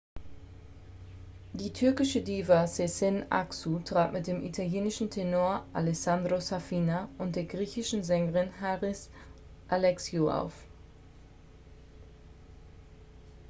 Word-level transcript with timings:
die 1.61 1.67
türkische 1.79 2.21
diva 2.29 2.61
sezen 2.75 3.19
aksu 3.39 3.73
trat 3.89 4.15
mit 4.15 4.25
dem 4.29 4.39
italienischen 4.47 5.11
tenor 5.17 5.61
alessandro 5.81 6.39
safina 6.47 7.03
und 7.19 7.35
der 7.35 7.45
griechischen 7.53 8.03
sängerin 8.09 8.51
haris 8.63 9.07
alexiou 9.79 10.27
auf 10.41 10.65